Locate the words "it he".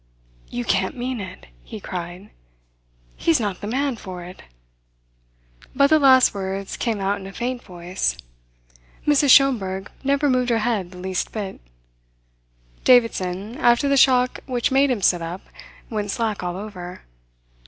1.21-1.79